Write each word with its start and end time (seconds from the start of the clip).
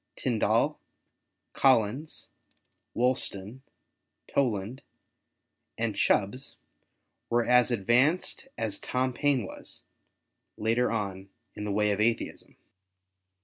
Tindal, 0.15 0.79
Collins, 1.53 2.27
Wolston, 2.95 3.61
Toland, 4.27 4.81
and 5.77 5.95
Chubbs 5.95 6.55
were 7.29 7.45
as 7.45 7.69
advanced 7.69 8.47
as 8.57 8.79
Tom 8.79 9.13
Payne 9.13 9.45
was, 9.45 9.83
later 10.57 10.89
on, 10.91 11.29
in 11.53 11.65
the 11.65 11.71
way 11.71 11.91
of 11.91 12.01
Atheism. 12.01 12.57